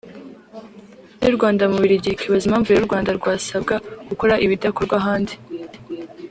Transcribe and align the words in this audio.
Ambasade 0.03 1.25
y’u 1.25 1.37
Rwanda 1.37 1.63
mu 1.69 1.75
Bubiligi 1.77 2.09
ikibaza 2.11 2.45
impamvu 2.45 2.67
rero 2.69 2.83
u 2.85 2.89
Rwanda 2.89 3.09
rwasabwa 3.19 3.75
gukora 4.09 4.33
ibidakorwa 4.45 4.95
ahandi 5.01 5.33